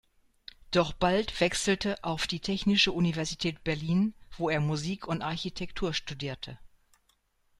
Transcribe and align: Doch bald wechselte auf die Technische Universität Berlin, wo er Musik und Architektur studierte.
Doch 0.71 0.93
bald 0.93 1.39
wechselte 1.41 2.03
auf 2.03 2.25
die 2.25 2.39
Technische 2.39 2.91
Universität 2.91 3.63
Berlin, 3.63 4.15
wo 4.35 4.49
er 4.49 4.59
Musik 4.59 5.07
und 5.07 5.21
Architektur 5.21 5.93
studierte. 5.93 6.57